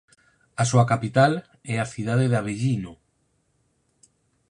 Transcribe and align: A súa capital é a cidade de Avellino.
A 0.61 0.63
súa 0.69 0.85
capital 0.91 1.33
é 1.73 1.75
a 1.79 1.89
cidade 1.93 2.25
de 2.31 2.37
Avellino. 2.41 2.93